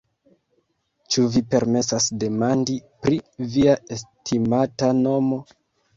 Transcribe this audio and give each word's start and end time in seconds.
Ĉu 1.15 1.25
vi 1.35 1.43
permesas 1.51 2.07
demandi 2.23 2.77
pri 3.05 3.19
via 3.57 3.77
estimata 3.99 4.91
nomo? 5.07 5.43